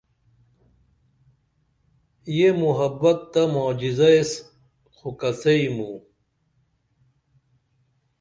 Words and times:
یہ 2.37 2.49
محبت 2.63 3.17
تہ 3.31 3.41
معجزہ 3.55 4.09
ایس 4.15 4.31
خو 4.95 5.09
کڅئی 5.19 5.65
موں 5.75 5.97